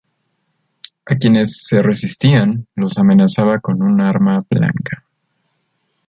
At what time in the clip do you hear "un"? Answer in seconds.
3.83-4.01